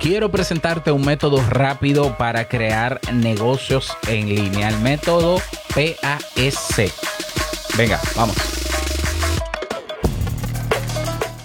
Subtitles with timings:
[0.00, 5.40] quiero presentarte un método rápido para crear negocios en línea, el método
[5.74, 6.92] PAS.
[7.76, 8.36] Venga, vamos.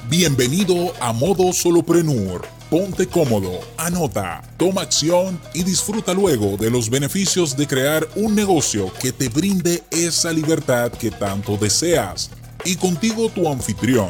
[0.10, 2.46] Bienvenido a Modo Soloprenur.
[2.70, 8.92] Ponte cómodo, anota, toma acción y disfruta luego de los beneficios de crear un negocio
[9.00, 12.32] que te brinde esa libertad que tanto deseas.
[12.66, 14.10] Y contigo tu anfitrión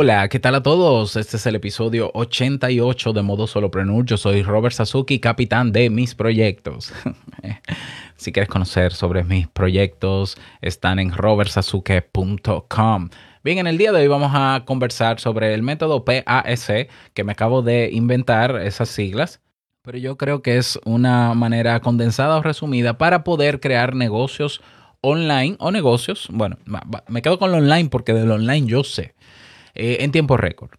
[0.00, 1.16] Hola, ¿qué tal a todos?
[1.16, 4.04] Este es el episodio 88 de Modo Solopreneur.
[4.04, 6.92] Yo soy Robert Sasuki, capitán de mis proyectos.
[8.16, 13.08] si quieres conocer sobre mis proyectos, están en robertsasuke.com.
[13.42, 16.70] Bien, en el día de hoy vamos a conversar sobre el método PAS,
[17.12, 19.40] que me acabo de inventar esas siglas,
[19.82, 24.60] pero yo creo que es una manera condensada o resumida para poder crear negocios
[25.00, 26.28] online o negocios.
[26.30, 26.56] Bueno,
[27.08, 29.16] me quedo con lo online porque del online yo sé
[29.74, 30.70] eh, en tiempo récord.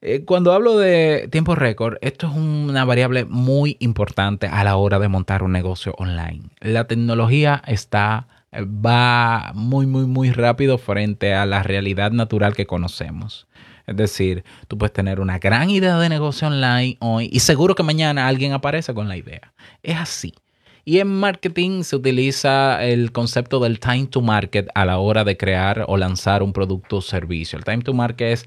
[0.00, 4.98] Eh, cuando hablo de tiempo récord, esto es una variable muy importante a la hora
[5.00, 6.42] de montar un negocio online.
[6.60, 12.66] La tecnología está eh, va muy, muy, muy rápido frente a la realidad natural que
[12.66, 13.46] conocemos.
[13.86, 17.82] Es decir, tú puedes tener una gran idea de negocio online hoy y seguro que
[17.82, 19.52] mañana alguien aparece con la idea.
[19.82, 20.34] Es así.
[20.88, 25.36] Y en marketing se utiliza el concepto del time to market a la hora de
[25.36, 27.58] crear o lanzar un producto o servicio.
[27.58, 28.46] El time to market es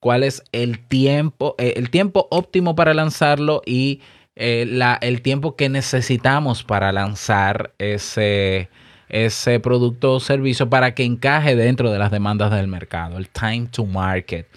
[0.00, 4.00] cuál es el tiempo, eh, el tiempo óptimo para lanzarlo y
[4.34, 4.66] eh,
[5.02, 8.70] el tiempo que necesitamos para lanzar ese,
[9.10, 13.66] ese producto o servicio para que encaje dentro de las demandas del mercado, el time
[13.70, 14.48] to market.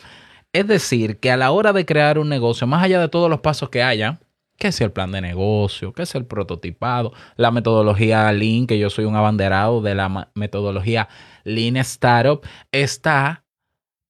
[0.54, 3.42] Es decir, que a la hora de crear un negocio, más allá de todos los
[3.42, 4.18] pasos que haya,
[4.58, 5.94] ¿Qué es el plan de negocio?
[5.94, 7.14] ¿Qué es el prototipado?
[7.36, 11.08] La metodología Lean, que yo soy un abanderado de la metodología
[11.44, 13.46] Lean Startup, está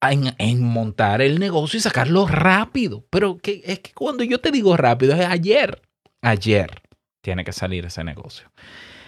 [0.02, 3.06] en, montar el negocio y sacarlo rápido.
[3.10, 5.82] Pero que, es que cuando yo te digo rápido, es ayer.
[6.22, 6.82] Ayer
[7.22, 8.50] tiene que salir ese negocio.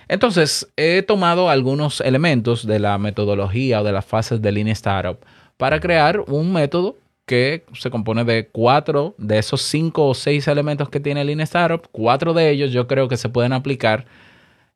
[0.10, 5.20] Entonces, he tomado algunos elementos de la metodología o de las fases de Lean Startup
[5.56, 6.98] para crear un método
[7.30, 11.88] que se compone de cuatro de esos cinco o seis elementos que tiene Lean Startup.
[11.92, 14.08] Cuatro de ellos yo creo que se pueden aplicar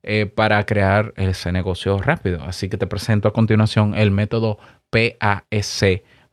[0.04, 2.44] eh, para crear ese negocio rápido.
[2.44, 4.58] Así que te presento a continuación el método
[4.90, 5.82] PAS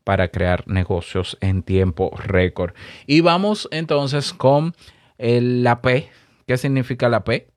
[0.04, 2.76] para crear negocios en tiempo récord.
[3.08, 4.76] Y vamos entonces con
[5.18, 6.08] la P.
[6.46, 7.48] ¿Qué significa la P?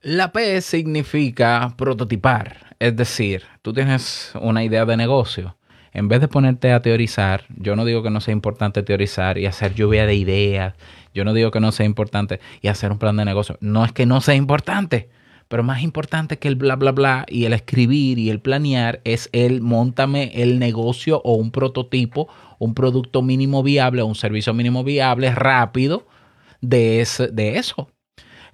[0.00, 2.74] La P significa prototipar.
[2.78, 5.58] Es decir, tú tienes una idea de negocio
[5.96, 9.46] en vez de ponerte a teorizar, yo no digo que no sea importante teorizar y
[9.46, 10.74] hacer lluvia de ideas,
[11.14, 13.92] yo no digo que no sea importante y hacer un plan de negocio, no es
[13.92, 15.08] que no sea importante,
[15.48, 19.30] pero más importante que el bla, bla, bla y el escribir y el planear es
[19.32, 22.28] el montame el negocio o un prototipo,
[22.58, 26.06] un producto mínimo viable o un servicio mínimo viable rápido
[26.60, 27.88] de, de eso.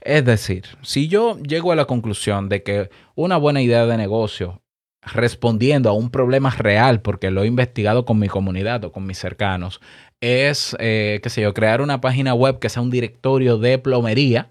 [0.01, 4.62] Es decir, si yo llego a la conclusión de que una buena idea de negocio
[5.03, 9.19] respondiendo a un problema real, porque lo he investigado con mi comunidad o con mis
[9.19, 9.81] cercanos,
[10.21, 14.49] es, eh, qué yo, crear una página web que sea un directorio de plomería,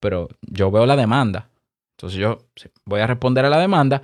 [0.00, 1.48] pero yo veo la demanda.
[1.96, 2.38] Entonces yo
[2.84, 4.02] voy a responder a la demanda.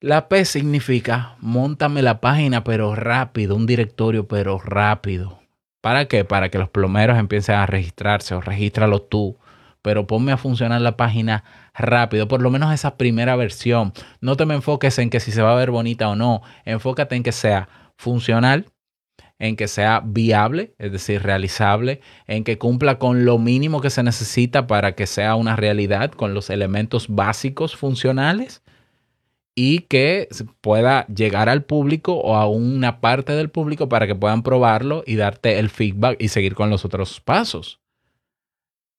[0.00, 5.38] La P significa, montame la página, pero rápido, un directorio, pero rápido.
[5.80, 6.24] ¿Para qué?
[6.24, 9.38] Para que los plomeros empiecen a registrarse o regístralo tú
[9.82, 11.44] pero ponme a funcionar la página
[11.80, 13.92] rápido, por lo menos esa primera versión.
[14.20, 17.16] No te me enfoques en que si se va a ver bonita o no, enfócate
[17.16, 18.66] en que sea funcional,
[19.38, 24.02] en que sea viable, es decir, realizable, en que cumpla con lo mínimo que se
[24.02, 28.62] necesita para que sea una realidad, con los elementos básicos funcionales
[29.54, 30.28] y que
[30.60, 35.16] pueda llegar al público o a una parte del público para que puedan probarlo y
[35.16, 37.80] darte el feedback y seguir con los otros pasos.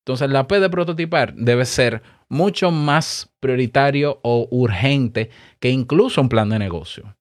[0.02, 6.28] Entonces la P de prototipar debe ser mucho más prioritario o urgente que incluso un
[6.28, 7.14] plan de negocio.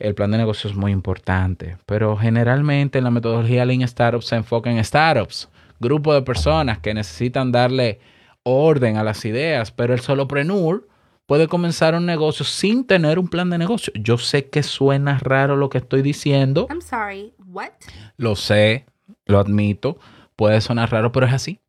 [0.00, 4.34] El plan de negocio es muy importante, pero generalmente en la metodología Lean Startup se
[4.34, 5.48] enfoca en startups,
[5.78, 8.00] grupo de personas que necesitan darle
[8.42, 10.88] orden a las ideas, pero el solopreneur
[11.26, 13.92] puede comenzar un negocio sin tener un plan de negocio.
[13.94, 16.66] Yo sé que suena raro lo que estoy diciendo.
[16.70, 17.70] I'm sorry, what?
[18.16, 18.86] Lo sé,
[19.26, 19.98] lo admito,
[20.34, 21.60] puede sonar raro, pero es así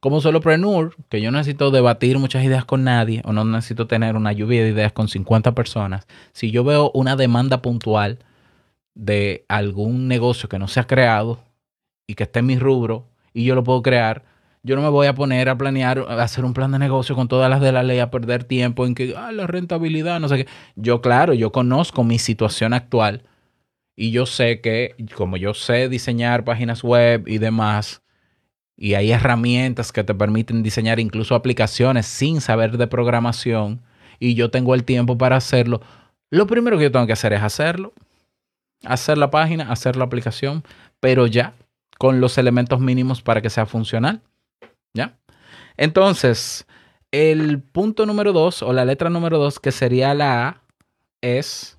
[0.00, 4.32] como solopreneur, que yo necesito debatir muchas ideas con nadie o no necesito tener una
[4.32, 8.18] lluvia de ideas con 50 personas, si yo veo una demanda puntual
[8.94, 11.40] de algún negocio que no se ha creado
[12.06, 14.24] y que esté en mi rubro y yo lo puedo crear,
[14.62, 17.28] yo no me voy a poner a planear, a hacer un plan de negocio con
[17.28, 20.44] todas las de la ley, a perder tiempo en que, ah, la rentabilidad, no sé
[20.44, 20.46] qué.
[20.76, 23.22] Yo, claro, yo conozco mi situación actual
[23.96, 28.03] y yo sé que, como yo sé diseñar páginas web y demás,
[28.76, 33.82] y hay herramientas que te permiten diseñar incluso aplicaciones sin saber de programación,
[34.18, 35.80] y yo tengo el tiempo para hacerlo,
[36.30, 37.92] lo primero que yo tengo que hacer es hacerlo.
[38.84, 40.64] Hacer la página, hacer la aplicación,
[40.98, 41.54] pero ya
[41.96, 44.20] con los elementos mínimos para que sea funcional.
[44.94, 45.16] ¿Ya?
[45.76, 46.66] Entonces,
[47.12, 50.62] el punto número dos o la letra número dos, que sería la A,
[51.20, 51.76] es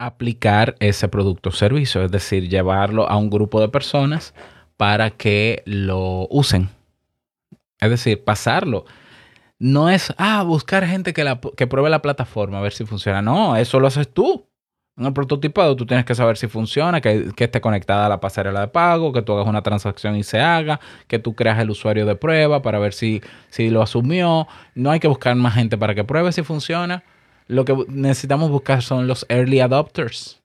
[0.00, 4.34] aplicar ese producto o servicio, es decir, llevarlo a un grupo de personas
[4.78, 6.70] para que lo usen.
[7.78, 8.86] Es decir, pasarlo.
[9.58, 13.20] No es, ah, buscar gente que, la, que pruebe la plataforma a ver si funciona.
[13.20, 14.46] No, eso lo haces tú.
[14.96, 18.62] En el prototipado tú tienes que saber si funciona, que, esté conectada a la pasarela
[18.62, 22.06] de pago, que tú hagas una transacción y se haga, que tú creas el usuario
[22.06, 23.20] de prueba para ver si,
[23.50, 24.48] si lo asumió.
[24.74, 27.04] No hay que buscar más gente para que pruebe si funciona.
[27.50, 30.40] Lo que necesitamos buscar son los early adopters.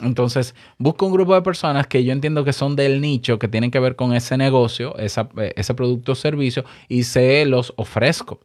[0.00, 3.70] Entonces, busco un grupo de personas que yo entiendo que son del nicho, que tienen
[3.70, 8.40] que ver con ese negocio, ese producto o servicio, y se los ofrezco.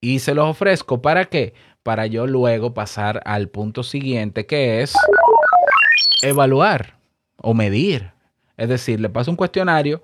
[0.00, 1.54] Y se los ofrezco para qué?
[1.88, 4.92] para yo luego pasar al punto siguiente que es
[6.20, 6.98] evaluar
[7.38, 8.12] o medir.
[8.58, 10.02] Es decir, le paso un cuestionario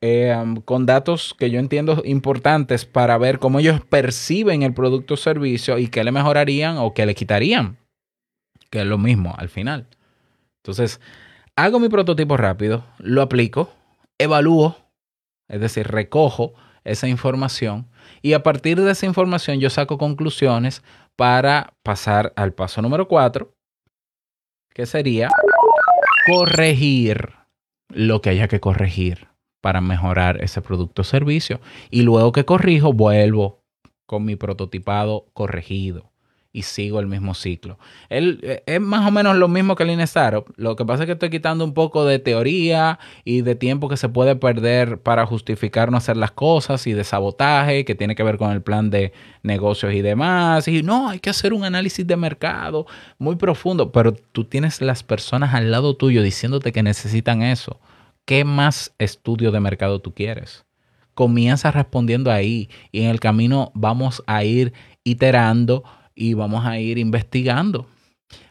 [0.00, 5.16] eh, con datos que yo entiendo importantes para ver cómo ellos perciben el producto o
[5.16, 7.78] servicio y qué le mejorarían o qué le quitarían,
[8.70, 9.88] que es lo mismo al final.
[10.62, 11.00] Entonces,
[11.56, 13.72] hago mi prototipo rápido, lo aplico,
[14.18, 14.76] evalúo,
[15.48, 16.54] es decir, recojo
[16.84, 17.88] esa información
[18.22, 20.82] y a partir de esa información yo saco conclusiones
[21.16, 23.52] para pasar al paso número cuatro,
[24.72, 25.28] que sería
[26.28, 27.30] corregir
[27.88, 29.28] lo que haya que corregir
[29.60, 31.60] para mejorar ese producto o servicio.
[31.90, 33.62] Y luego que corrijo, vuelvo
[34.06, 36.10] con mi prototipado corregido
[36.50, 37.78] y sigo el mismo ciclo.
[38.08, 40.44] Él, eh, es más o menos lo mismo que el Startup.
[40.56, 43.96] Lo que pasa es que estoy quitando un poco de teoría y de tiempo que
[43.96, 48.22] se puede perder para justificar no hacer las cosas y de sabotaje que tiene que
[48.22, 49.12] ver con el plan de
[49.42, 50.66] negocios y demás.
[50.68, 52.86] Y no, hay que hacer un análisis de mercado
[53.18, 57.78] muy profundo, pero tú tienes las personas al lado tuyo diciéndote que necesitan eso.
[58.28, 60.66] ¿Qué más estudio de mercado tú quieres?
[61.14, 65.82] Comienza respondiendo ahí y en el camino vamos a ir iterando
[66.14, 67.86] y vamos a ir investigando.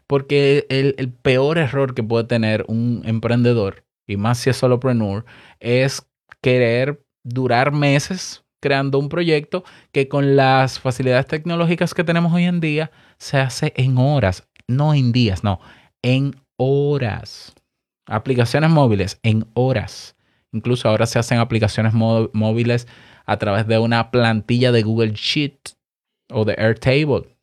[0.08, 5.26] Porque el, peor error que puede tener un emprendedor, y más si es solopreneur,
[5.60, 6.10] es
[6.42, 12.62] querer durar meses creando un proyecto que con las facilidades tecnológicas que tenemos hoy en
[12.62, 12.90] día
[13.20, 15.60] se hace en horas, no en días, no,
[16.02, 17.54] en horas.
[18.08, 20.16] Aplicaciones móviles en horas.
[20.52, 22.88] Incluso ahora se hacen aplicaciones móviles
[23.26, 25.76] a través de una plantilla de Google Sheet
[26.30, 27.38] o de Airtable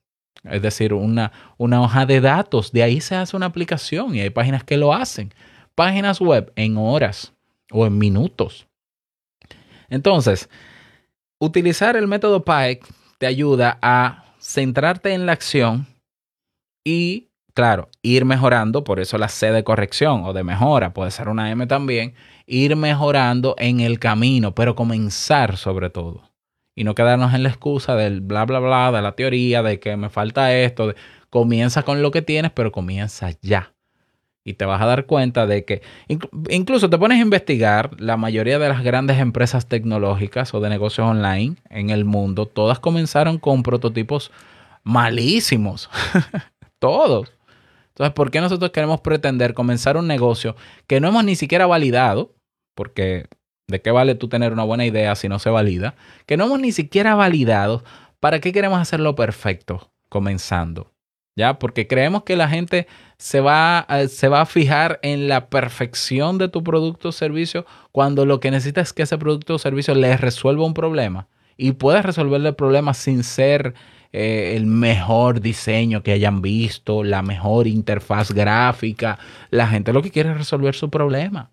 [0.45, 2.73] es decir, una, una hoja de datos.
[2.73, 5.33] De ahí se hace una aplicación y hay páginas que lo hacen.
[5.75, 7.33] Páginas web en horas
[7.71, 8.67] o en minutos.
[9.89, 10.49] Entonces,
[11.39, 12.87] utilizar el método Pike
[13.19, 15.87] te ayuda a centrarte en la acción
[16.85, 21.29] y, claro, ir mejorando, por eso la C de corrección o de mejora, puede ser
[21.29, 22.15] una M también,
[22.46, 26.34] ir mejorando en el camino, pero comenzar sobre todo
[26.75, 29.96] y no quedarnos en la excusa del bla, bla, bla, de la teoría, de que
[29.96, 30.94] me falta esto.
[31.31, 33.73] comienza con lo que tienes, pero comienza ya.
[34.44, 35.82] Y te vas a dar cuenta de que
[36.51, 41.08] incluso te pones a investigar la mayoría de las grandes empresas tecnológicas o de negocios
[41.08, 44.31] online en el mundo, todas comenzaron con prototipos
[44.82, 45.89] malísimos.
[46.79, 47.33] Todos.
[47.94, 52.34] Entonces, ¿por qué nosotros queremos pretender comenzar un negocio que no hemos ni siquiera validado?
[52.74, 53.29] Porque
[53.67, 55.94] ¿De qué vale tú tener una buena idea si no se valida?
[56.27, 57.82] Que no hemos ni siquiera validado.
[58.20, 60.93] ¿Para qué queremos hacerlo perfecto comenzando?
[61.36, 61.58] ¿Ya?
[61.58, 62.86] Porque creemos que la gente
[63.17, 68.27] se va, se va a fijar en la perfección de tu producto o servicio cuando
[68.27, 71.29] lo que necesita es que ese producto o servicio les resuelva un problema.
[71.56, 73.74] Y puedes resolverle el problema sin ser
[74.17, 79.19] eh, el mejor diseño que hayan visto, la mejor interfaz gráfica.
[79.51, 81.51] La gente lo que quiere es resolver su problema.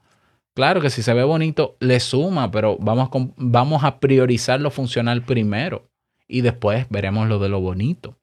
[0.53, 5.24] Claro que si se ve bonito, le suma, pero vamos, vamos a priorizar lo funcional
[5.24, 5.89] primero
[6.27, 8.20] y después veremos lo de lo bonito.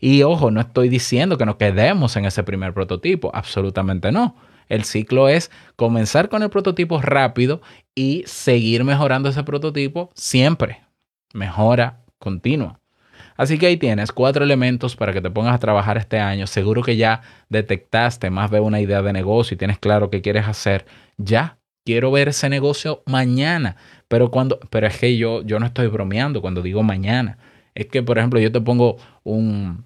[0.00, 4.34] Y ojo, no estoy diciendo que nos quedemos en ese primer prototipo, absolutamente no.
[4.68, 7.60] El ciclo es comenzar con el prototipo rápido
[7.94, 10.82] y seguir mejorando ese prototipo siempre.
[11.32, 12.80] Mejora continua.
[13.36, 16.46] Así que ahí tienes cuatro elementos para que te pongas a trabajar este año.
[16.46, 20.46] Seguro que ya detectaste más de una idea de negocio y tienes claro qué quieres
[20.46, 20.86] hacer.
[21.16, 23.76] Ya quiero ver ese negocio mañana.
[24.08, 27.38] Pero cuando, pero es que yo, yo no estoy bromeando cuando digo mañana.
[27.74, 29.84] Es que, por ejemplo, yo te pongo un,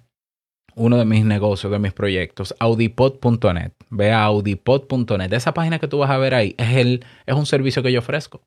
[0.75, 3.71] uno de mis negocios, de mis proyectos, audipod.net.
[3.89, 5.33] Ve a audipod.net.
[5.33, 7.99] Esa página que tú vas a ver ahí es, el, es un servicio que yo
[7.99, 8.41] ofrezco.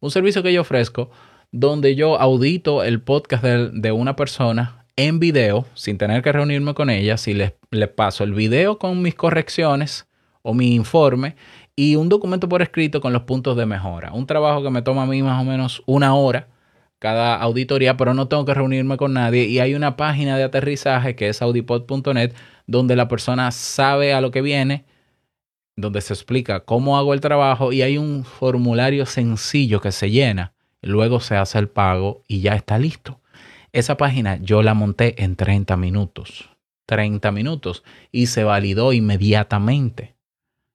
[0.00, 1.10] Un servicio que yo ofrezco
[1.52, 6.90] donde yo audito el podcast de, una persona en video, sin tener que reunirme con
[6.90, 10.06] ella, si les, les paso el video con mis correcciones
[10.42, 11.36] o mi informe
[11.74, 14.12] y un documento por escrito con los puntos de mejora.
[14.12, 16.48] Un trabajo que me toma a mí más o menos una hora
[16.98, 19.44] cada auditoría, pero no tengo que reunirme con nadie.
[19.44, 22.32] Y hay una página de aterrizaje que es audipod.net
[22.66, 24.86] donde la persona sabe a lo que viene,
[25.76, 30.55] donde se explica cómo hago el trabajo y hay un formulario sencillo que se llena
[30.86, 33.20] luego se hace el pago y ya está listo.
[33.72, 36.48] Esa página yo la monté en 30 minutos.
[36.86, 40.14] 30 minutos y se validó inmediatamente.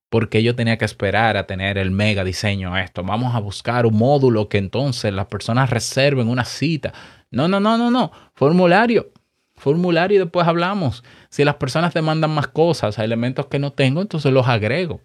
[0.10, 3.02] Porque yo tenía que esperar a tener el mega diseño esto.
[3.02, 6.94] Vamos a buscar un módulo que entonces las personas reserven una cita.
[7.32, 8.12] No, no, no, no, no.
[8.36, 9.10] Formulario.
[9.56, 11.04] Formulario y después hablamos.
[11.30, 15.00] Si las personas demandan más cosas, elementos que no tengo, entonces los agrego.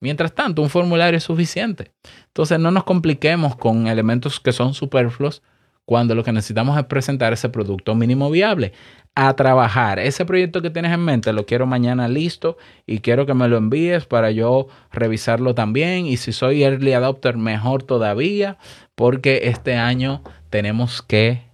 [0.00, 1.92] Mientras tanto, un formulario es suficiente.
[2.28, 5.42] Entonces, no nos compliquemos con elementos que son superfluos
[5.84, 8.72] cuando lo que necesitamos es presentar ese producto mínimo viable.
[9.14, 9.98] A trabajar.
[9.98, 13.56] Ese proyecto que tienes en mente lo quiero mañana listo y quiero que me lo
[13.56, 16.06] envíes para yo revisarlo también.
[16.06, 18.56] Y si soy early adopter, mejor todavía,
[18.94, 21.49] porque este año tenemos que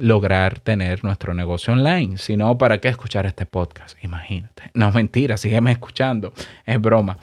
[0.00, 2.18] lograr tener nuestro negocio online.
[2.18, 4.02] Si no, ¿para qué escuchar este podcast?
[4.02, 4.70] Imagínate.
[4.74, 6.32] No, mentira, sígueme escuchando.
[6.66, 7.18] Es broma.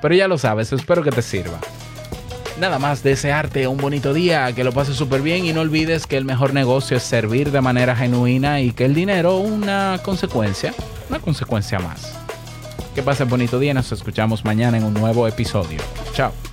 [0.00, 1.58] Pero ya lo sabes, espero que te sirva.
[2.58, 6.16] Nada más desearte un bonito día, que lo pases súper bien y no olvides que
[6.16, 10.74] el mejor negocio es servir de manera genuina y que el dinero una consecuencia,
[11.08, 12.18] una consecuencia más.
[12.94, 15.78] Que pases bonito día, nos escuchamos mañana en un nuevo episodio.
[16.12, 16.49] Chao.